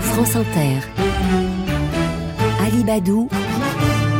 [0.00, 0.78] France Inter.
[2.60, 3.28] Ali Badou.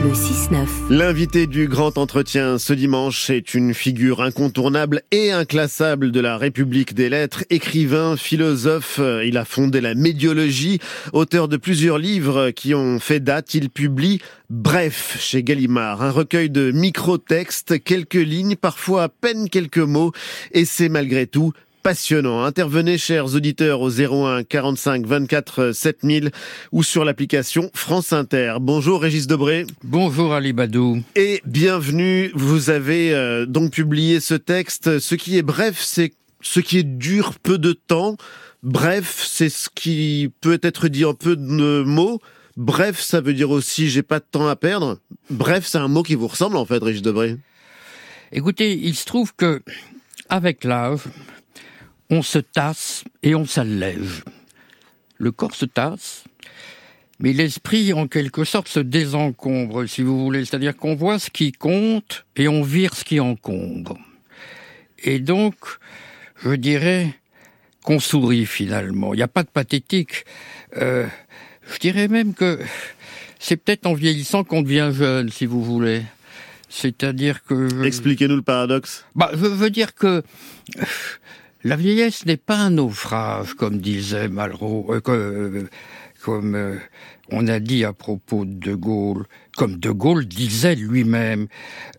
[0.03, 0.67] Le 6-9.
[0.91, 6.93] L'invité du grand entretien ce dimanche est une figure incontournable et inclassable de la République
[6.95, 10.81] des lettres, écrivain, philosophe, il a fondé la médiologie,
[11.13, 16.51] auteur de plusieurs livres qui ont fait date, il publie Bref chez Gallimard, un recueil
[16.51, 20.11] de micro-textes, quelques lignes, parfois à peine quelques mots,
[20.51, 21.53] et c'est malgré tout
[21.83, 22.45] passionnant.
[22.45, 26.31] Intervenez, chers auditeurs, au 01 45 24 7000
[26.71, 28.57] ou sur l'application France Inter.
[28.61, 29.67] Bonjour Régis Debré.
[29.83, 31.03] Bonjour Ali Badou.
[31.17, 32.31] Et bienvenue.
[32.35, 35.01] Vous avez euh, donc publié ce texte.
[35.01, 38.17] Ce qui est bref, c'est ce qui est dur peu de temps.
[38.63, 42.21] Bref, c'est ce qui peut être dit en peu de mots.
[42.57, 44.99] Bref, ça veut dire aussi j'ai pas de temps à perdre.
[45.31, 47.37] Bref, c'est un mot qui vous ressemble en fait, Régis Debré.
[48.31, 49.63] Écoutez, il se trouve que
[50.29, 51.01] avec l'âge,
[52.13, 54.23] on se tasse et on s'allège.
[55.17, 56.25] Le corps se tasse,
[57.19, 60.45] mais l'esprit, en quelque sorte, se désencombre, si vous voulez.
[60.45, 63.99] C'est-à-dire qu'on voit ce qui compte et on vire ce qui encombre.
[65.03, 65.55] Et donc,
[66.45, 67.15] je dirais
[67.83, 69.15] qu'on sourit finalement.
[69.15, 70.27] Il n'y a pas de pathétique.
[70.77, 71.07] Euh,
[71.73, 72.61] je dirais même que
[73.39, 76.03] c'est peut-être en vieillissant qu'on devient jeune, si vous voulez.
[76.69, 77.85] C'est-à-dire que...
[77.87, 79.07] Expliquez-nous le paradoxe.
[79.15, 80.23] Bah, je veux dire que
[81.65, 85.69] la vieillesse n'est pas un naufrage, comme disait Malraux, euh, euh,
[86.23, 86.77] comme euh,
[87.31, 91.47] on a dit à propos de De Gaulle, comme De Gaulle disait lui-même.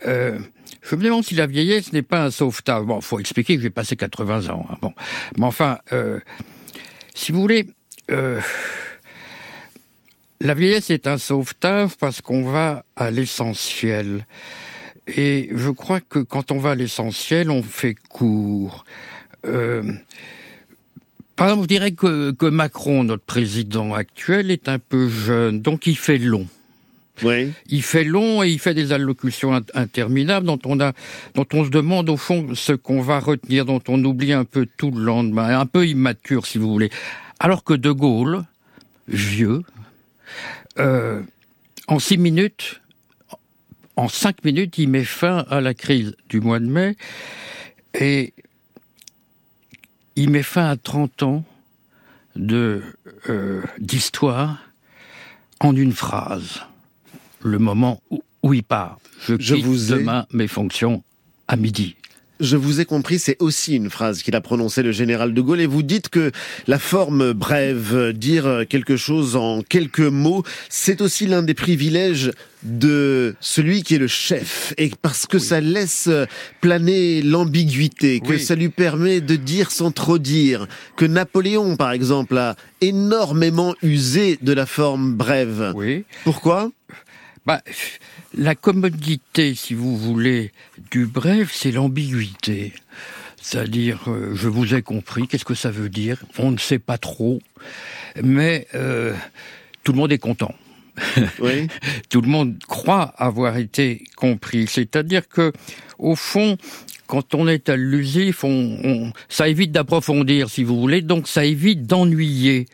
[0.04, 2.84] je me demande si la vieillesse n'est pas un sauvetage.
[2.84, 4.66] Bon, faut expliquer que j'ai passé 80 ans.
[4.70, 4.94] Hein, bon,
[5.38, 5.80] mais enfin,
[7.14, 7.68] si vous voulez.
[10.42, 14.28] La vieillesse est un sauvetage parce qu'on va à l'essentiel.
[15.08, 18.84] Et je crois que quand on va à l'essentiel, on fait court.
[19.46, 19.84] Euh,
[21.36, 25.88] par exemple, je dirais que, que, Macron, notre président actuel, est un peu jeune, donc
[25.88, 26.48] il fait long.
[27.22, 27.52] Oui.
[27.68, 30.94] Il fait long et il fait des allocutions interminables dont on a,
[31.36, 34.68] dont on se demande au fond ce qu'on va retenir, dont on oublie un peu
[34.78, 36.90] tout le lendemain, un peu immature si vous voulez.
[37.40, 38.44] Alors que De Gaulle,
[39.08, 39.62] vieux,
[40.80, 41.22] euh,
[41.88, 42.82] en six minutes,
[43.96, 46.96] en cinq minutes, il met fin à la crise du mois de mai
[48.00, 48.34] et
[50.16, 51.44] il met fin à 30 ans
[52.36, 52.82] de
[53.30, 54.58] euh, d'histoire
[55.60, 56.62] en une phrase.
[57.42, 58.02] Le moment
[58.42, 59.00] où, il part.
[59.22, 61.04] Je, je quitte vous demain mes fonctions
[61.48, 61.96] à midi.
[62.40, 65.62] Je vous ai compris, c'est aussi une phrase qu'il a prononcée le général de Gaulle
[65.62, 66.32] et vous dites que
[66.68, 72.32] la forme brève, dire quelque chose en quelques mots, c'est aussi l'un des privilèges
[72.64, 76.10] de celui qui est le chef et parce que ça laisse
[76.60, 82.38] planer l'ambiguïté, que ça lui permet de dire sans trop dire, que Napoléon par exemple
[82.38, 85.72] a énormément usé de la forme brève.
[85.76, 86.04] Oui.
[86.24, 86.72] Pourquoi?
[87.46, 87.62] Bah,
[88.38, 90.52] la commodité, si vous voulez,
[90.92, 92.74] du bref, c'est l'ambiguïté.
[93.42, 96.24] C'est-à-dire, euh, je vous ai compris, qu'est-ce que ça veut dire?
[96.38, 97.42] On ne sait pas trop,
[98.24, 99.14] mais euh,
[99.84, 100.56] tout le monde est content.
[101.40, 101.68] Oui.
[102.10, 104.68] tout le monde croit avoir été compris.
[104.68, 105.52] C'est-à-dire que,
[105.98, 106.58] au fond,
[107.08, 111.84] quand on est à l'usif, on, ça évite d'approfondir, si vous voulez, donc ça évite
[111.86, 112.68] d'ennuyer.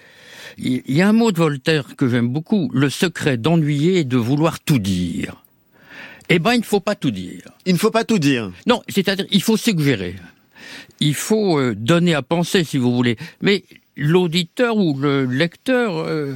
[0.58, 4.18] Il y a un mot de Voltaire que j'aime beaucoup, le secret d'ennuyer est de
[4.18, 5.44] vouloir tout dire.
[6.30, 7.42] Eh ben, il ne faut pas tout dire.
[7.66, 8.52] Il ne faut pas tout dire.
[8.68, 10.16] Non, c'est-à-dire, il faut suggérer.
[11.00, 13.18] Il faut euh, donner à penser, si vous voulez.
[13.42, 13.64] Mais
[13.96, 16.36] l'auditeur ou le lecteur, euh,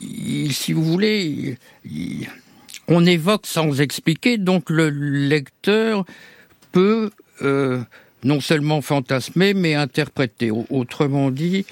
[0.00, 1.58] si vous voulez,
[2.88, 6.04] on évoque sans expliquer, donc le lecteur
[6.72, 7.10] peut
[7.42, 7.80] euh,
[8.24, 10.50] non seulement fantasmer, mais interpréter.
[10.50, 11.66] Autrement dit,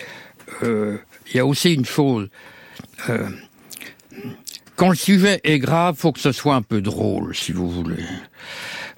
[0.62, 2.28] il y a aussi une chose
[4.78, 8.04] quand le sujet est grave, faut que ce soit un peu drôle, si vous voulez.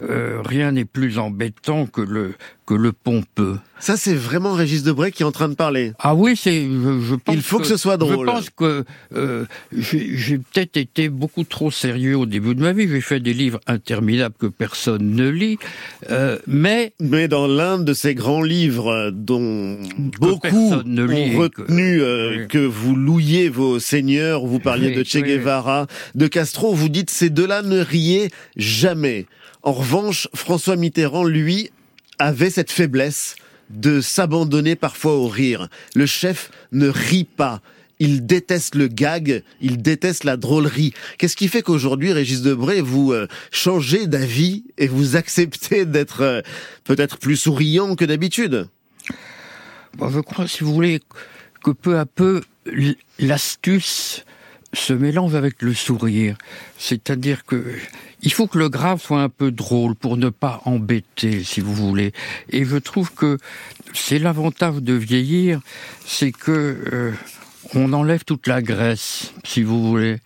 [0.02, 2.34] Euh, rien n'est plus embêtant que le
[2.70, 3.58] que le pompeux.
[3.80, 5.92] Ça, c'est vraiment Régis Debray qui est en train de parler.
[5.98, 6.62] Ah oui, c'est.
[6.62, 8.28] Je, pense Il faut que, ce soit drôle.
[8.28, 8.84] Je pense que
[9.16, 12.86] euh, j'ai peut-être été beaucoup trop sérieux au début de ma vie.
[12.88, 15.58] J'ai fait des livres interminables que personne ne lit,
[16.10, 16.92] euh, mais.
[17.00, 19.76] Mais dans l'un de ces grands livres dont
[20.20, 25.16] beaucoup ne ont retenu que, euh, que, vous louiez vos seigneurs, vous parliez de Che
[25.16, 29.26] Guevara, de Castro, vous dites ces deux-là ne riez jamais.
[29.62, 31.70] En revanche, François Mitterrand, lui,
[32.20, 33.34] avait cette faiblesse
[33.70, 35.68] de s'abandonner parfois au rire.
[35.96, 37.60] Le chef ne rit pas.
[37.98, 40.94] Il déteste le gag, il déteste la drôlerie.
[41.18, 46.40] Qu'est-ce qui fait qu'aujourd'hui, Régis Debray, vous euh, changez d'avis et vous acceptez d'être euh,
[46.84, 48.68] peut-être plus souriant que d'habitude?
[49.98, 51.00] Je crois, si vous voulez,
[51.62, 52.40] que peu à peu,
[53.18, 54.24] l'astuce
[54.72, 56.38] se mélange avec le sourire.
[56.78, 57.62] C'est-à-dire que
[58.22, 61.74] il faut que le grave soit un peu drôle pour ne pas embêter, si vous
[61.74, 62.12] voulez.
[62.50, 63.38] Et je trouve que
[63.94, 65.60] c'est l'avantage de vieillir,
[66.04, 67.12] c'est que euh,
[67.74, 70.18] on enlève toute la graisse, si vous voulez.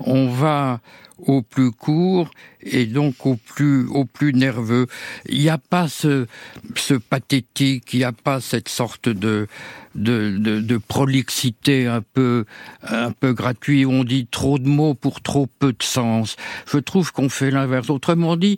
[0.00, 0.80] On va
[1.18, 2.30] au plus court
[2.62, 4.86] et donc au plus au plus nerveux.
[5.28, 6.26] Il n'y a pas ce,
[6.74, 9.46] ce pathétique, il n'y a pas cette sorte de
[9.94, 12.44] de, de, de prolixité un peu
[12.82, 16.36] un peu gratuit où on dit trop de mots pour trop peu de sens.
[16.66, 17.90] Je trouve qu'on fait l'inverse.
[17.90, 18.56] Autrement dit,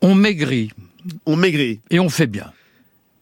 [0.00, 0.70] on maigrit.
[1.24, 1.80] On maigrit.
[1.90, 2.52] Et on fait bien.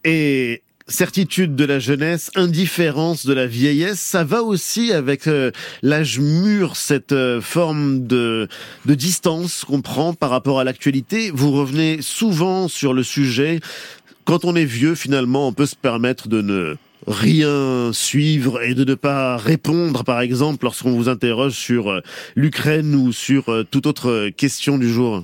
[0.03, 5.51] Et certitude de la jeunesse, indifférence de la vieillesse, ça va aussi avec euh,
[5.81, 8.47] l'âge mûr, cette euh, forme de,
[8.85, 11.31] de distance qu'on prend par rapport à l'actualité.
[11.33, 13.59] Vous revenez souvent sur le sujet.
[14.25, 16.75] Quand on est vieux, finalement, on peut se permettre de ne
[17.07, 22.01] rien suivre et de ne pas répondre, par exemple, lorsqu'on vous interroge sur euh,
[22.35, 25.23] l'Ukraine ou sur toute autre question du jour.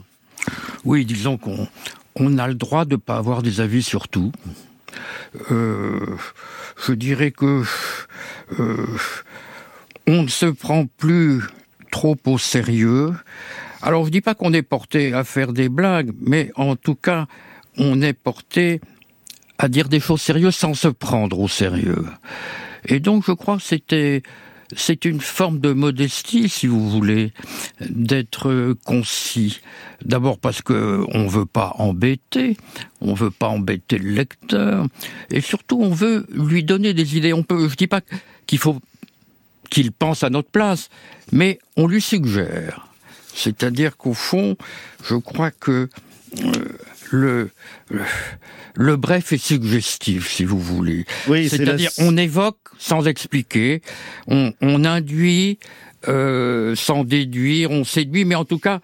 [0.86, 1.68] Oui, disons qu'on
[2.16, 4.32] on a le droit de ne pas avoir des avis sur tout.
[5.52, 6.18] Euh,
[6.86, 7.64] je dirais que
[8.60, 8.88] euh,
[10.08, 11.42] on ne se prend plus
[11.92, 13.14] trop au sérieux.
[13.82, 17.28] Alors je dis pas qu'on est porté à faire des blagues, mais en tout cas,
[17.78, 18.82] on est porté
[19.58, 22.06] à dire des choses sérieuses sans se prendre au sérieux.
[22.86, 24.24] Et donc je crois que c'était
[24.76, 27.34] c'est une forme de modestie, si vous voulez,
[27.82, 29.62] d'être concis.
[30.04, 32.58] D'abord parce que on veut pas embêter,
[33.02, 34.88] on veut pas embêter le lecteur,
[35.30, 37.34] et surtout on veut lui donner des idées.
[37.34, 38.02] On peut, je dis pas
[38.48, 38.80] qu'il faut
[39.70, 40.90] qu'il pense à notre place,
[41.32, 42.88] mais on lui suggère.
[43.34, 44.58] C'est-à-dire qu'au fond,
[45.04, 45.90] je crois que
[46.44, 46.78] euh,
[47.12, 47.50] le,
[48.76, 51.06] le, bref est suggestif, si vous voulez.
[51.28, 53.82] Oui, C'est-à-dire, on évoque sans expliquer,
[54.28, 55.60] on, on induit
[56.08, 58.80] euh, sans déduire, on séduit, mais en tout cas,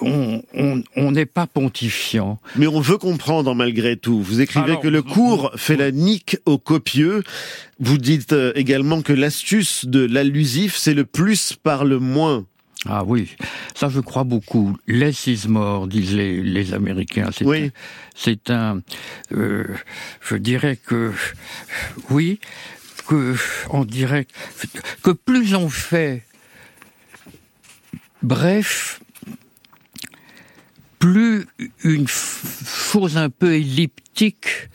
[0.00, 2.38] on n'est pas pontifiant.
[2.56, 4.22] Mais on veut comprendre malgré tout.
[4.22, 7.22] Vous écrivez que le cours fait la nique au copieux.
[7.80, 12.44] Vous dites euh, également que l'astuce de l'allusif, c'est le plus par le moins.
[12.86, 13.36] Ah oui,
[13.74, 14.76] ça je crois beaucoup.
[14.86, 17.30] Less is more, disent les, Américains.
[17.32, 17.72] C'est oui.
[18.14, 18.82] C'est un,
[19.32, 19.64] euh,
[20.20, 21.12] je dirais que
[22.10, 22.38] oui,
[23.08, 23.34] que
[23.70, 24.26] on dirait
[25.02, 26.24] que plus on fait,
[28.22, 29.00] bref,
[31.00, 31.46] plus
[31.82, 34.68] une chose un peu elliptique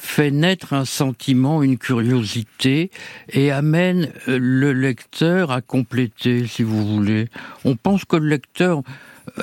[0.00, 2.90] fait naître un sentiment, une curiosité,
[3.28, 7.28] et amène euh, le lecteur à compléter, si vous voulez.
[7.66, 8.82] On pense que le lecteur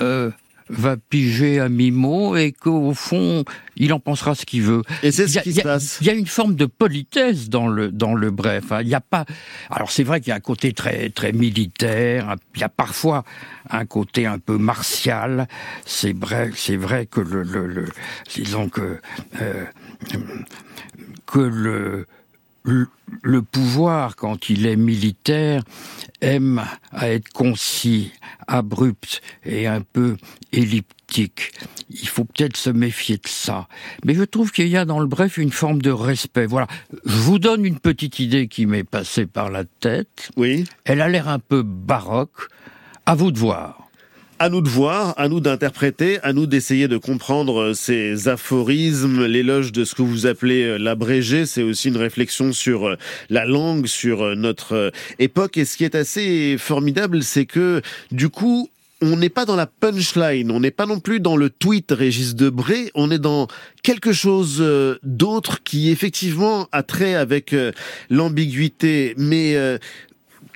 [0.02, 0.32] euh,
[0.70, 3.44] va piger à mi-mot et qu'au fond,
[3.76, 4.82] il en pensera ce qu'il veut.
[5.04, 5.98] Et c'est ce qui se passe.
[6.02, 8.72] Il y a une forme de politesse dans le dans le bref.
[8.72, 8.82] Hein.
[8.82, 9.26] Il n'y a pas.
[9.70, 12.36] Alors c'est vrai qu'il y a un côté très très militaire.
[12.56, 13.24] Il y a parfois
[13.70, 15.48] un côté un peu martial.
[15.86, 17.86] C'est vrai, c'est vrai que le, le,
[18.34, 19.00] disons que
[19.42, 19.66] euh,
[21.26, 22.08] que le
[22.68, 25.64] le pouvoir, quand il est militaire,
[26.22, 28.12] aime à être concis,
[28.48, 30.18] abrupt et un peu
[30.52, 31.52] elliptique.
[31.90, 33.68] Il faut peut-être se méfier de ça.
[34.04, 36.46] Mais je trouve qu'il y a dans le bref une forme de respect.
[36.46, 36.68] Voilà.
[37.06, 40.32] Je vous donne une petite idée qui m'est passée par la tête.
[40.36, 40.66] Oui.
[40.84, 42.50] Elle a l'air un peu baroque.
[43.06, 43.87] À vous de voir
[44.40, 49.26] à nous de voir, à nous d'interpréter, à nous d'essayer de comprendre euh, ces aphorismes,
[49.26, 52.96] l'éloge de ce que vous appelez euh, l'abrégé, c'est aussi une réflexion sur euh,
[53.30, 55.58] la langue, sur notre époque.
[55.58, 58.70] Et ce qui est assez formidable, c'est que du coup,
[59.02, 62.36] on n'est pas dans la punchline, on n'est pas non plus dans le tweet Régis
[62.36, 63.48] Debré, on est dans
[63.84, 64.64] quelque chose
[65.04, 67.56] d'autre qui effectivement a trait avec
[68.10, 69.56] l'ambiguïté, mais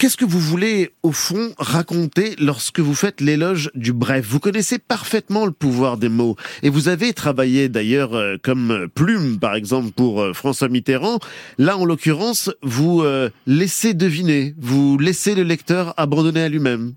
[0.02, 4.26] Qu'est-ce que vous voulez, au fond, raconter lorsque vous faites l'éloge du bref?
[4.28, 6.36] Vous connaissez parfaitement le pouvoir des mots.
[6.64, 11.20] Et vous avez travaillé d'ailleurs euh, comme plume, par exemple, pour euh, François Mitterrand.
[11.60, 16.96] Là, en l'occurrence, vous euh, laissez deviner, vous laissez le lecteur abandonner à lui-même.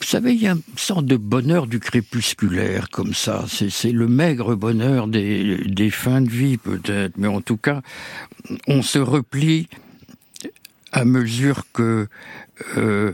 [0.00, 3.46] Vous savez, il y a une sorte de bonheur du crépusculaire comme ça.
[3.48, 7.80] C'est le maigre bonheur des, des fins de vie peut-être, mais en tout cas,
[8.66, 9.68] on se replie
[10.92, 12.08] à mesure que
[12.76, 13.12] euh,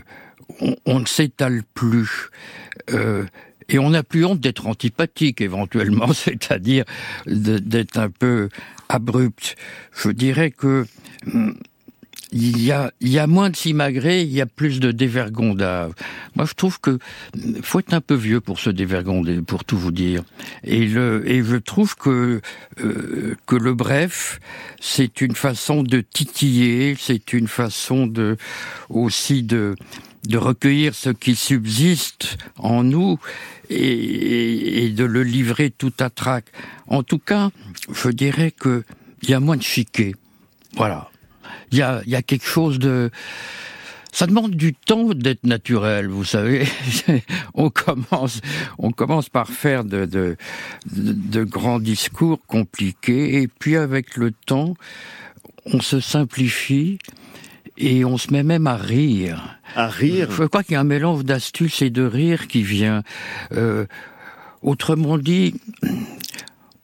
[0.85, 2.29] on, ne s'étale plus.
[2.91, 3.25] Euh,
[3.67, 6.85] et on n'a plus honte d'être antipathique éventuellement, c'est-à-dire
[7.25, 8.49] d'être un peu
[8.89, 9.55] abrupt.
[9.91, 10.85] Je dirais que
[11.33, 11.57] hum,
[12.31, 15.91] il y a, il y a moins de simagrées, il y a plus de dévergondage.
[16.35, 16.99] Moi, je trouve que
[17.61, 20.23] faut être un peu vieux pour se dévergonder, pour tout vous dire.
[20.63, 22.41] Et le, et je trouve que
[22.83, 24.39] euh, que le bref,
[24.79, 28.37] c'est une façon de titiller, c'est une façon de
[28.89, 29.75] aussi de
[30.27, 33.19] de recueillir ce qui subsiste en nous
[33.69, 36.45] et, et de le livrer tout à trac.
[36.87, 37.51] En tout cas,
[37.93, 38.83] je dirais que
[39.21, 40.13] il y a moins de chiquet.
[40.75, 41.09] Voilà
[41.71, 43.11] il y a, y a quelque chose de...
[44.11, 46.65] Ça demande du temps d'être naturel, vous savez.
[47.53, 48.39] on commence,
[48.77, 50.37] on commence par faire de, de,
[50.95, 54.75] de, grands discours compliqués, et puis avec le temps,
[55.65, 56.97] on se simplifie
[57.77, 59.57] et on se met même à rire.
[59.75, 60.31] À rire?
[60.31, 63.03] Je crois qu'il y a un mélange d'astuce et de rire qui vient.
[63.51, 63.85] Euh,
[64.61, 65.55] autrement dit,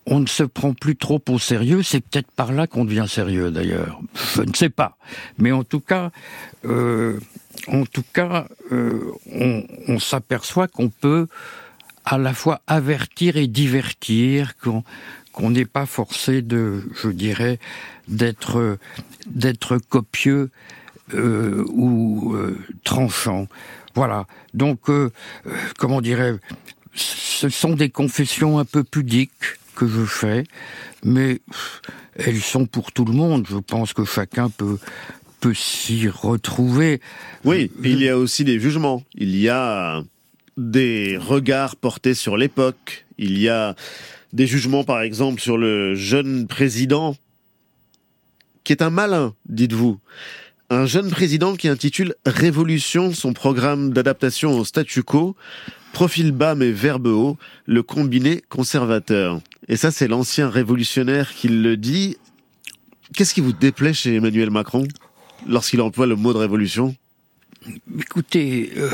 [0.06, 1.84] on ne se prend plus trop au sérieux.
[1.84, 4.00] C'est peut-être par là qu'on devient sérieux, d'ailleurs.
[4.36, 4.98] Je ne sais pas.
[5.38, 6.12] Mais en tout cas,
[6.66, 7.20] euh,
[7.68, 9.12] en tout cas, euh,
[9.88, 11.28] on, s'aperçoit qu'on peut
[12.04, 17.60] à la fois avertir et divertir, qu'on n'est pas forcé de, je dirais,
[18.08, 18.80] d'être
[19.90, 20.50] copieux
[21.14, 22.36] euh, ou
[22.84, 23.48] tranchant.
[23.94, 24.26] Voilà.
[24.56, 24.90] Donc,
[25.78, 26.40] comment dirais
[26.94, 29.32] ce sont des confessions un peu pudiques
[29.82, 30.44] que je fais,
[31.04, 31.42] mais
[32.16, 33.48] elles sont pour tout le monde.
[33.50, 34.78] Je pense que chacun peut
[35.40, 37.02] peut s'y retrouver.
[37.46, 39.04] Oui, il y a aussi des jugements.
[39.16, 40.04] Il y a
[40.56, 43.08] des regards portés sur l'époque.
[43.18, 43.76] Il y a
[44.34, 47.16] des jugements, par exemple, sur le jeune président,
[48.64, 49.98] qui est un malin, dites-vous.
[50.70, 55.36] Un jeune président qui intitule Révolution son programme d'adaptation au statu quo,
[55.94, 59.42] profil bas mais verbe haut, le combiné conservateur.
[59.68, 62.18] Et ça, c'est l'ancien révolutionnaire qui le dit.
[63.16, 64.88] Qu'est-ce qui vous déplaît chez Emmanuel Macron
[65.48, 66.96] lorsqu'il emploie le mot de révolution?
[68.00, 68.90] Écoutez, euh,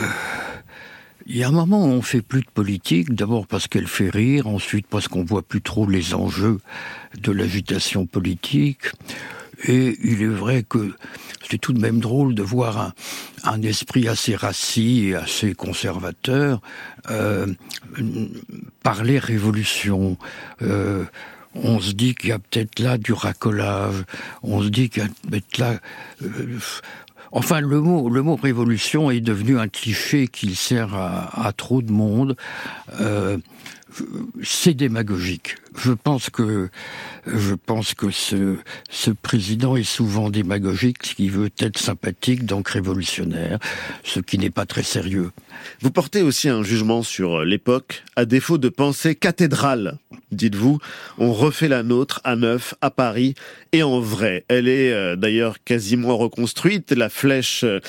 [1.25, 4.09] il y a un moment où on fait plus de politique, d'abord parce qu'elle fait
[4.09, 6.59] rire, ensuite parce qu'on voit plus trop les enjeux
[7.21, 8.85] de l'agitation politique.
[9.65, 10.91] Et il est vrai que
[11.49, 12.93] c'est tout de même drôle de voir
[13.43, 16.61] un, esprit assez rassis et assez conservateur
[17.09, 17.47] euh,
[18.83, 20.17] parler révolution.
[20.61, 21.05] Euh,
[21.55, 24.03] on se dit qu'il y a peut-être là du racolage.
[24.43, 25.79] On se dit qu'il y a peut-être là.
[26.21, 26.59] Euh,
[27.31, 31.91] enfin, le mot, le mot révolution est devenu un cliché qui sert à, trop de
[31.91, 32.35] monde.
[34.43, 35.55] C'est démagogique.
[35.77, 36.69] Je pense que
[37.25, 38.55] je pense que ce,
[38.89, 43.59] ce président est souvent démagogique, ce qui veut être sympathique, donc révolutionnaire,
[44.03, 45.31] ce qui n'est pas très sérieux.
[45.81, 49.97] Vous portez aussi un jugement sur l'époque, à défaut de penser cathédrale,
[50.31, 50.79] dites-vous,
[51.17, 53.35] on refait la nôtre à neuf, à Paris,
[53.71, 54.45] et en vrai.
[54.47, 57.79] Elle est euh, d'ailleurs quasiment reconstruite, la flèche euh,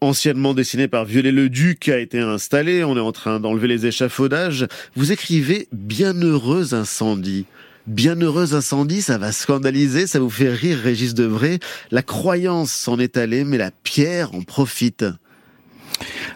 [0.00, 2.84] anciennement dessiné par Viollet-le-Duc, a été installé.
[2.84, 4.66] On est en train d'enlever les échafaudages.
[4.94, 7.46] Vous écrivez Bienheureux incendie.
[7.86, 11.60] Bienheureux incendie, ça va scandaliser, ça vous fait rire, Régis Debray.
[11.92, 15.04] La croyance s'en est allée, mais la pierre en profite.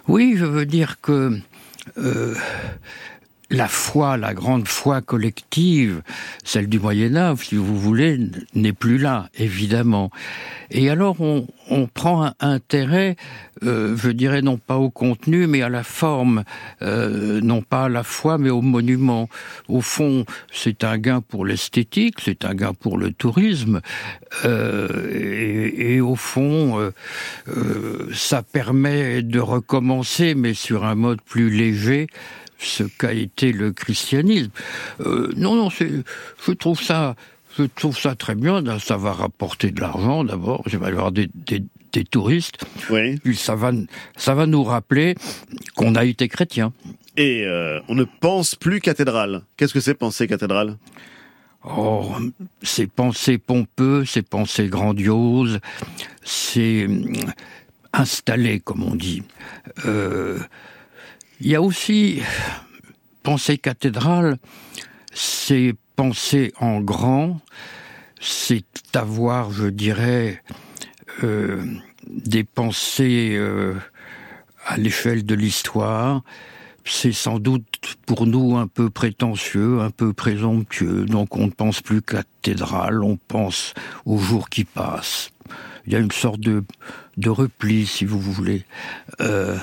[0.06, 1.36] Oui, je veux dire que
[1.98, 2.34] euh,
[3.50, 6.02] la foi, la grande foi collective,
[6.44, 8.18] celle du Moyen Âge, si vous voulez,
[8.54, 10.10] n'est plus là, évidemment.
[10.70, 11.46] Et alors on,
[11.92, 13.16] prend un intérêt,
[13.64, 16.44] euh, je dirais non pas au contenu, mais à la forme,
[16.82, 19.28] euh, non pas à la foi, mais au monument.
[19.68, 23.80] Au fond, c'est un gain pour l'esthétique, c'est un gain pour le tourisme,
[24.44, 26.92] euh, et, et, au fond,
[28.12, 32.06] ça permet de recommencer, mais sur un mode plus léger,
[32.60, 34.50] ce qu'a été le christianisme.
[35.00, 37.16] Euh, non, non, je trouve ça,
[37.58, 38.62] je trouve ça très bien.
[38.78, 40.62] Ça va rapporter de l'argent d'abord.
[40.70, 42.64] Il va y avoir des, des, touristes.
[42.90, 43.18] Oui.
[43.18, 43.72] Puis ça va,
[44.16, 45.14] ça va nous rappeler
[45.74, 46.72] qu'on a été chrétien.
[47.16, 49.42] Et euh, on ne pense plus cathédrale.
[49.56, 50.76] Qu'est-ce que c'est penser cathédrale?
[51.64, 52.14] Oh,
[52.62, 55.60] c'est penser pompeux, c'est penser grandiose,
[56.22, 57.12] c'est hum,
[57.92, 59.22] installé, comme on dit.
[59.84, 60.38] Euh,
[61.40, 62.20] il y a aussi
[63.22, 64.36] penser cathédrale,
[65.12, 67.40] c'est penser en grand,
[68.20, 70.42] c'est avoir, je dirais,
[71.22, 71.64] euh,
[72.06, 73.74] des pensées euh,
[74.66, 76.22] à l'échelle de l'histoire.
[76.84, 81.04] C'est sans doute pour nous un peu prétentieux, un peu présomptueux.
[81.04, 83.74] Donc on ne pense plus cathédrale, on pense
[84.06, 85.30] aux jours qui passent.
[85.86, 86.64] Il y a une sorte de,
[87.16, 88.64] de repli, si vous voulez.
[89.20, 89.58] Euh,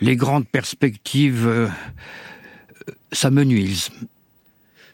[0.00, 1.68] les grandes perspectives, euh,
[3.12, 3.90] ça me nuise.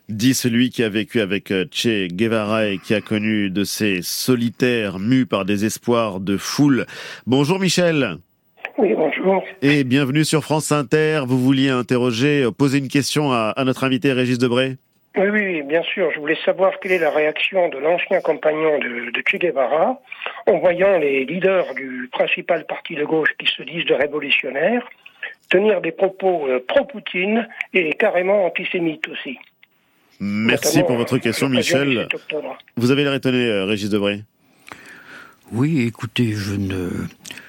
[0.09, 4.01] dit celui qui a vécu avec euh, Che Guevara et qui a connu de ces
[4.03, 6.87] solitaires mus par des espoirs de foule.
[7.27, 8.19] Bonjour Michel.
[8.79, 9.43] Oui, bonjour.
[9.61, 11.23] Et bienvenue sur France Inter.
[11.27, 14.77] Vous vouliez interroger, poser une question à, notre invité Régis Debray?
[15.17, 16.11] Oui, oui, bien sûr.
[16.15, 20.01] Je voulais savoir quelle est la réaction de l'ancien compagnon de, de, Che Guevara
[20.47, 24.89] en voyant les leaders du principal parti de gauche qui se disent de révolutionnaires
[25.51, 29.37] tenir des propos euh, pro-Poutine et carrément antisémites aussi.
[30.19, 32.09] Merci pour votre question, Michel.
[32.77, 34.23] Vous avez l'air étonné, euh, Régis Debray
[35.51, 36.89] Oui, écoutez, je ne,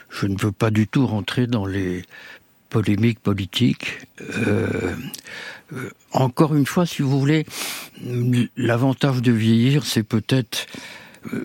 [0.09, 2.01] je ne veux pas du tout rentrer dans les
[2.69, 3.99] polémiques politiques.
[4.21, 4.95] Euh,
[6.11, 7.45] encore une fois, si vous voulez,
[8.57, 10.67] l'avantage de vieillir, c'est peut-être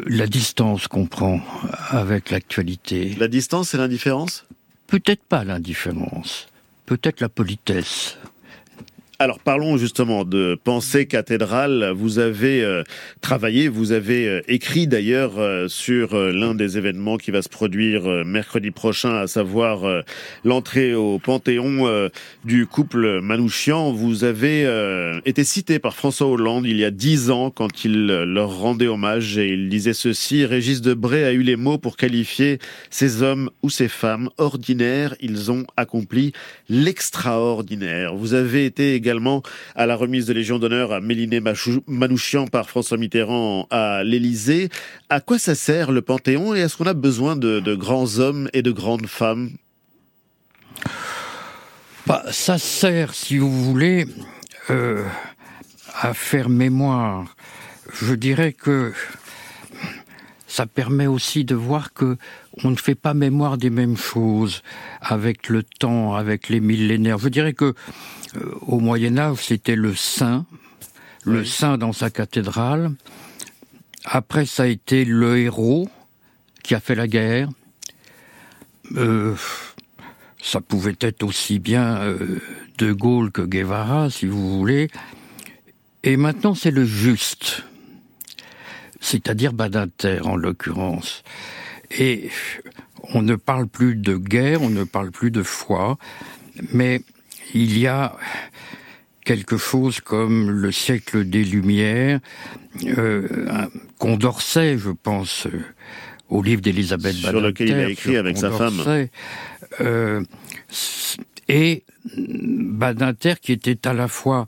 [0.06, 1.40] la distance qu'on prend
[1.88, 3.14] avec l'actualité.
[3.18, 4.44] La distance, c'est l'indifférence?
[4.86, 6.48] Peut-être pas l'indifférence,
[6.86, 8.16] peut-être la politesse.
[9.20, 11.90] Alors parlons justement de pensée cathédrale.
[11.92, 12.84] Vous avez euh,
[13.20, 18.24] travaillé, vous avez euh, écrit d'ailleurs euh, sur l'un des événements qui va se produire
[18.24, 20.04] mercredi prochain, à savoir
[20.44, 22.08] l'entrée au Panthéon
[22.44, 23.92] du couple Manouchian.
[23.92, 28.56] Vous avez été cité par François Hollande il y a dix ans quand il leur
[28.56, 32.58] rendait hommage et il disait ceci, Régis Debray a eu les mots pour qualifier
[32.90, 35.16] ces hommes ou ces femmes ordinaires.
[35.20, 36.32] Ils ont accompli
[36.68, 38.14] l'extraordinaire.
[38.14, 39.42] Vous avez été également
[39.74, 41.40] à la remise de Légion d'honneur à Méliné
[41.86, 44.68] Manouchian par François Mitterrand à l'Élysée.
[45.08, 48.60] À quoi ça sert le Panthéon et est-ce qu'on a besoin de, grands hommes et
[48.60, 49.52] de grandes femmes?
[52.06, 54.06] Bah, Ça sert, si vous voulez,
[54.68, 55.02] euh,
[55.98, 57.34] à faire mémoire.
[58.02, 58.92] Je dirais que
[60.46, 62.18] ça permet aussi de voir que
[62.62, 64.62] on ne fait pas mémoire des mêmes choses
[65.00, 67.18] avec le temps, avec les millénaires.
[67.18, 67.74] Je dirais que
[68.66, 70.46] au Moyen Âge, c'était le saint,
[71.24, 72.92] le saint dans sa cathédrale.
[74.04, 75.88] Après, ça a été le héros
[76.62, 77.48] qui a fait la guerre.
[78.96, 79.34] Euh,
[80.42, 82.40] ça pouvait être aussi bien euh,
[82.78, 84.88] De Gaulle que Guevara, si vous voulez.
[86.04, 87.64] Et maintenant, c'est le juste,
[89.00, 91.22] c'est-à-dire Badinter en l'occurrence.
[91.90, 92.30] Et
[93.14, 95.98] on ne parle plus de guerre, on ne parle plus de foi,
[96.72, 97.02] mais
[97.54, 98.16] il y a
[99.24, 102.20] quelque chose comme le siècle des Lumières,
[102.86, 103.28] euh,
[103.98, 105.60] Condorcet, je pense, euh,
[106.30, 107.30] au livre d'Elisabeth Badinter.
[107.30, 108.82] Sur lequel il a écrit avec sa femme.
[109.80, 110.24] Euh,
[111.48, 111.84] et
[112.16, 114.46] Badinter qui était à la fois,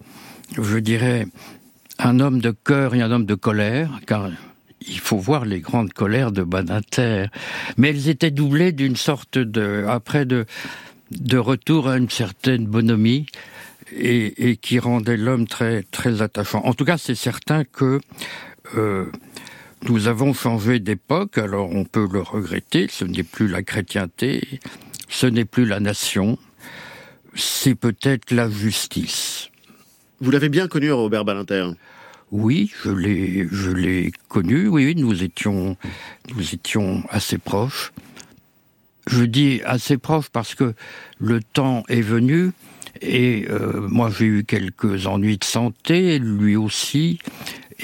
[0.56, 1.26] je dirais,
[1.98, 4.30] un homme de cœur et un homme de colère, car
[4.80, 7.26] il faut voir les grandes colères de Badinter,
[7.76, 10.46] mais elles étaient doublées d'une sorte de, après de,
[11.10, 13.26] de retour à une certaine bonhomie
[13.92, 16.62] et, qui rendait l'homme très très attachant.
[16.64, 18.00] En tout cas, c'est certain que
[18.76, 19.06] euh,
[19.88, 21.38] nous avons changé d'époque.
[21.38, 22.86] Alors on peut le regretter.
[22.88, 24.60] Ce n'est plus la chrétienté,
[25.08, 26.38] ce n'est plus la nation,
[27.34, 29.50] c'est peut-être la justice.
[30.20, 31.70] Vous l'avez bien connu, Robert Ballinter
[32.32, 34.68] oui, je l'ai, je l'ai connu.
[34.68, 35.76] Oui, nous étions,
[36.36, 37.92] nous étions assez proches.
[39.06, 40.74] Je dis assez proche parce que
[41.18, 42.52] le temps est venu
[43.00, 47.18] et euh, moi j'ai eu quelques ennuis de santé, lui aussi,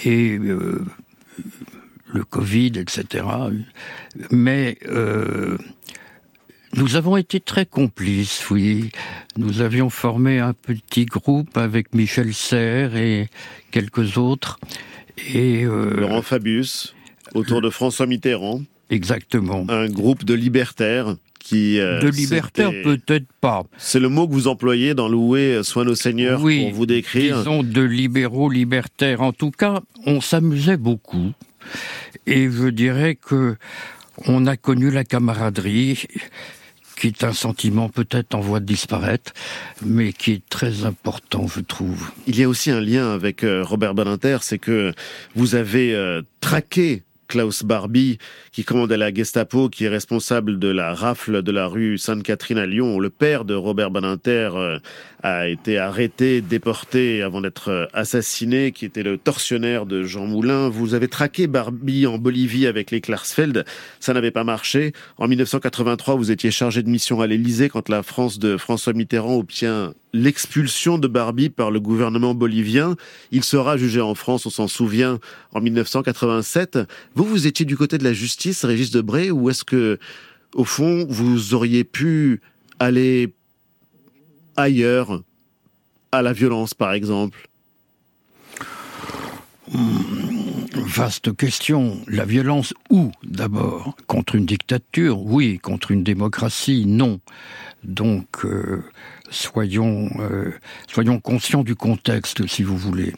[0.05, 0.85] et euh,
[2.13, 3.25] le Covid, etc.
[4.31, 5.57] Mais euh,
[6.75, 8.91] nous avons été très complices, oui.
[9.37, 13.29] Nous avions formé un petit groupe avec Michel Serres et
[13.71, 14.59] quelques autres.
[15.33, 16.95] Et Laurent Fabius,
[17.35, 18.61] autour de François Mitterrand.
[18.91, 19.67] Exactement.
[19.69, 21.79] Un groupe de libertaires qui...
[21.79, 23.65] Euh, de libertaires, peut-être pas.
[23.79, 27.39] C'est le mot que vous employez dans Louer Soit nos seigneurs oui, pour vous décrire.
[27.39, 29.23] disons de libéraux libertaires.
[29.23, 31.33] En tout cas, on s'amusait beaucoup.
[32.27, 33.57] Et je dirais que
[34.27, 36.07] on a connu la camaraderie
[36.97, 39.33] qui est un sentiment peut-être en voie de disparaître,
[39.85, 42.11] mais qui est très important, je trouve.
[42.27, 44.95] Il y a aussi un lien avec euh, Robert Badinter, c'est que
[45.35, 48.19] vous avez euh, traqué Klaus Barbie,
[48.53, 52.59] qui commande à la Gestapo, qui est responsable de la rafle de la rue Sainte-Catherine
[52.59, 52.99] à Lyon.
[52.99, 54.79] Le père de Robert Badinter euh,
[55.23, 60.69] a été arrêté, déporté avant d'être euh, assassiné, qui était le tortionnaire de Jean Moulin.
[60.69, 63.65] Vous avez traqué Barbie en Bolivie avec les Klarsfeld.
[64.01, 64.93] Ça n'avait pas marché.
[65.19, 69.37] En 1983, vous étiez chargé de mission à l'Élysée quand la France de François Mitterrand
[69.37, 72.97] obtient l'expulsion de Barbie par le gouvernement bolivien.
[73.33, 75.19] Il sera jugé en France, on s'en souvient,
[75.53, 76.79] en 1987.
[77.15, 79.99] Vous, vous étiez du côté de la justice, Régis Debray, ou est-ce que,
[80.55, 82.41] au fond, vous auriez pu
[82.79, 83.33] aller
[84.57, 85.23] ailleurs,
[86.13, 87.49] à la violence, par exemple?
[89.71, 91.99] Hmm, vaste question.
[92.07, 93.97] La violence où d'abord?
[94.07, 95.21] Contre une dictature?
[95.21, 95.59] Oui.
[95.59, 96.85] Contre une démocratie?
[96.87, 97.21] Non.
[97.85, 98.83] Donc, euh,
[99.31, 100.53] soyons, euh,
[100.89, 103.15] soyons conscients du contexte, si vous voulez.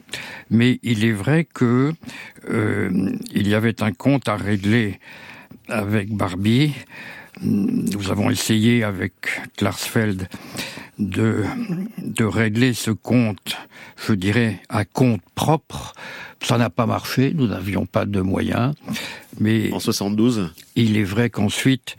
[0.50, 1.92] Mais il est vrai que
[2.50, 4.98] euh, il y avait un compte à régler
[5.68, 6.72] avec Barbie.
[7.42, 9.12] Nous avons essayé avec
[9.56, 10.28] Klarsfeld
[10.98, 11.44] de,
[11.98, 13.56] de régler ce compte,
[13.96, 15.94] je dirais, à compte propre.
[16.42, 18.74] Ça n'a pas marché, nous n'avions pas de moyens.
[19.40, 21.96] Mais en 72 Il est vrai qu'ensuite,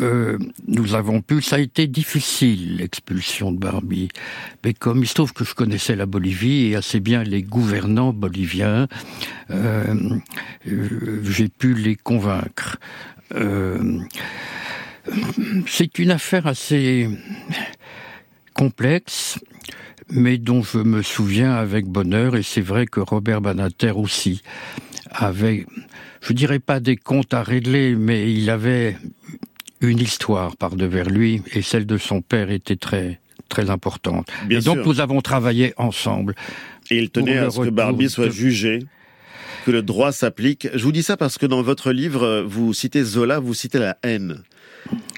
[0.00, 4.08] euh, nous avons pu, ça a été difficile l'expulsion de Barbie,
[4.64, 8.12] mais comme il se trouve que je connaissais la Bolivie et assez bien les gouvernants
[8.12, 8.88] boliviens,
[9.50, 9.94] euh,
[10.68, 12.78] euh j'ai pu les convaincre.
[15.66, 17.08] C'est une affaire assez
[18.54, 19.38] complexe,
[20.10, 24.42] mais dont je me souviens avec bonheur, et c'est vrai que Robert Banater aussi
[25.10, 25.66] avait,
[26.20, 28.96] je dirais pas des comptes à régler, mais il avait
[29.80, 34.28] une histoire par devers lui, et celle de son père était très très importante.
[34.50, 36.34] et donc nous avons travaillé ensemble.
[36.90, 38.80] Et il tenait à ce que Barbie soit jugé
[39.64, 40.68] que le droit s'applique.
[40.74, 43.98] Je vous dis ça parce que dans votre livre, vous citez Zola, vous citez la
[44.02, 44.42] haine.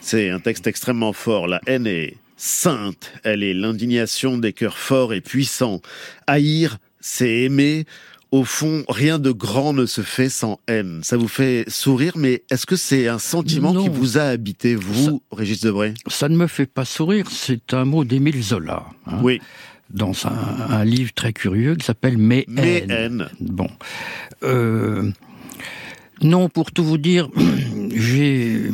[0.01, 1.47] C'est un texte extrêmement fort.
[1.47, 3.13] La haine est sainte.
[3.25, 5.83] Elle est l'indignation des cœurs forts et puissants.
[6.27, 7.85] Haïr, c'est aimer.
[8.31, 11.01] Au fond, rien de grand ne se fait sans haine.
[11.03, 15.23] Ça vous fait sourire, mais est-ce que c'est un sentiment qui vous a habité, vous,
[15.33, 15.95] Régis Debray?
[16.09, 18.85] Ça ne me fait pas sourire, c'est un mot d'Émile Zola.
[19.07, 19.41] Hein, oui.
[19.89, 23.31] Dans un, livre très curieux qui s'appelle Mes, Mes haines.
[23.41, 23.71] Bon.
[24.43, 25.11] Euh,
[26.21, 27.31] non, pour tout vous dire,
[27.95, 28.71] j'ai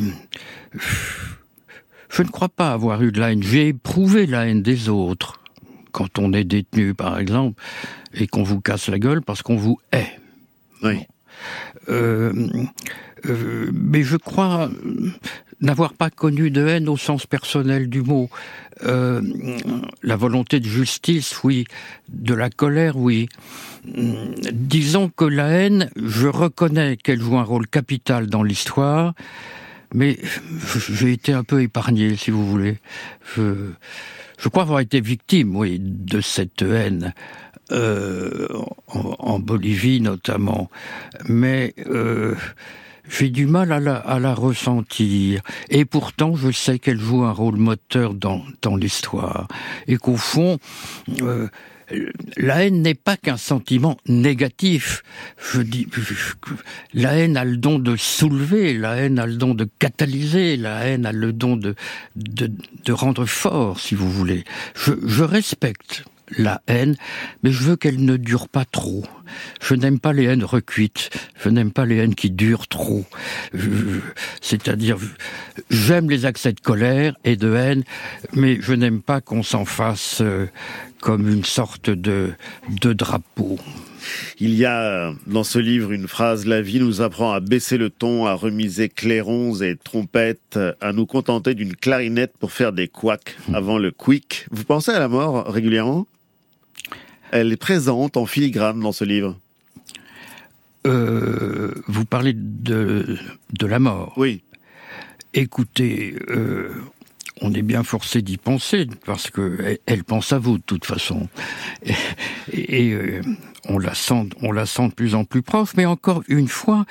[2.09, 3.43] je ne crois pas avoir eu de la haine.
[3.43, 5.41] J'ai éprouvé la haine des autres.
[5.95, 7.63] Quand on est détenu, par exemple,
[8.13, 10.19] et qu'on vous casse la gueule parce qu'on vous hait.
[10.83, 11.07] Oui.
[11.87, 12.33] Euh,
[13.27, 14.69] euh, mais je crois
[15.61, 18.29] n'avoir pas connu de haine au sens personnel du mot.
[18.83, 19.21] Euh,
[20.03, 21.63] la volonté de justice, oui.
[22.09, 23.29] De la colère, oui.
[23.85, 29.13] Disons que la haine, je reconnais qu'elle joue un rôle capital dans l'histoire,
[29.93, 30.19] mais
[30.89, 32.79] j'ai été un peu épargné, si vous voulez.
[33.37, 33.71] Je,
[34.37, 37.13] je crois avoir été victime, oui, de cette haine.
[37.71, 38.47] Euh,
[38.87, 40.69] en, Bolivie notamment,
[41.27, 42.35] mais euh,
[43.09, 45.41] j'ai du mal à la, à la, ressentir.
[45.69, 49.47] Et pourtant, je sais qu'elle joue un rôle moteur dans, dans l'histoire.
[49.87, 50.59] Et qu'au fond,
[51.23, 51.47] euh,
[52.37, 55.03] la haine n'est pas qu'un sentiment négatif.
[55.53, 55.87] Je dis,
[56.93, 60.85] la haine a le don de soulever, la haine a le don de catalyser, la
[60.85, 61.75] haine a le don de,
[62.15, 64.43] de, rendre fort, si vous voulez.
[64.75, 66.05] Je, je respecte
[66.37, 66.95] la haine,
[67.43, 69.03] mais je veux qu'elle ne dure pas trop.
[69.61, 71.09] Je n'aime pas les haines recuites,
[71.43, 73.05] je n'aime pas les haines qui durent trop.
[74.41, 74.97] C'est-à-dire,
[75.69, 77.83] j'aime les accès de colère et de haine,
[78.33, 80.47] mais je n'aime pas qu'on s'en fasse euh,
[81.05, 82.31] comme une sorte de,
[82.81, 83.59] de drapeau.
[84.39, 87.91] Il y a dans ce livre une phrase La vie nous apprend à baisser le
[87.91, 93.37] ton, à remiser clairons et trompettes, à nous contenter d'une clarinette pour faire des couacs
[93.53, 94.47] avant le quick.
[94.49, 96.07] Vous pensez à la mort régulièrement?
[97.29, 99.37] Elle est présente en filigrane dans ce livre.
[100.87, 103.15] Euh, vous parlez de,
[103.53, 104.13] de la mort?
[104.17, 104.41] Oui.
[105.35, 106.71] Écoutez, euh,
[107.41, 111.27] on est bien forcé d'y penser parce que elle, pense à vous de toute façon,
[112.51, 113.21] et, euh,
[113.67, 115.71] on la sent, on la sent de plus en plus proche.
[115.75, 116.85] Mais encore une fois,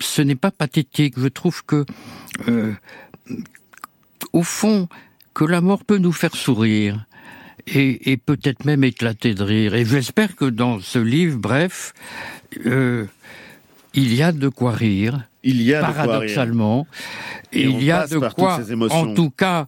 [0.00, 1.14] ce n'est pas pathétique.
[1.18, 1.84] Je trouve que,
[4.32, 4.88] au fond,
[5.34, 7.06] que la mort peut nous faire sourire
[7.66, 9.74] et, peut-être même éclater de rire.
[9.74, 11.94] Et j'espère que dans ce livre, bref,
[12.66, 13.06] euh,
[13.94, 15.28] il y a de quoi rire.
[15.42, 16.86] Il y a paradoxalement.
[17.52, 19.66] Et il y a de quoi, en tout cas,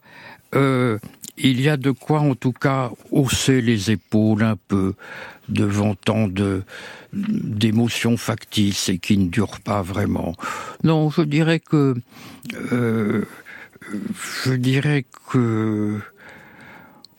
[0.55, 0.99] euh,
[1.37, 4.95] il y a de quoi, en tout cas, hausser les épaules un peu
[5.49, 6.63] devant tant de
[7.13, 10.35] d'émotions factices et qui ne durent pas vraiment.
[10.83, 11.95] Non, je dirais que
[12.73, 13.25] euh,
[14.45, 16.01] je dirais que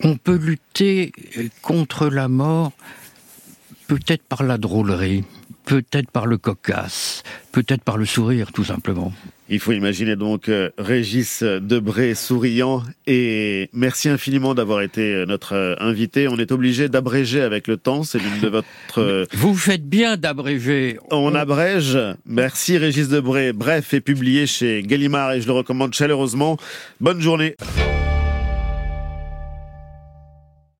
[0.03, 1.13] on peut lutter
[1.61, 2.73] contre la mort
[3.87, 5.23] peut-être par la drôlerie,
[5.65, 9.11] peut-être par le cocasse, peut-être par le sourire tout simplement.
[9.47, 15.53] Il faut imaginer donc euh, Régis Debré souriant et merci infiniment d'avoir été euh, notre
[15.53, 16.27] euh, invité.
[16.27, 19.27] On est obligé d'abréger avec le temps, c'est l'une de votre...
[19.33, 20.97] Vous faites bien d'abréger.
[21.11, 21.97] On abrège.
[22.25, 23.53] Merci Régis Debré.
[23.53, 26.57] Bref, est publié chez Gallimard et je le recommande chaleureusement.
[26.99, 27.55] Bonne journée.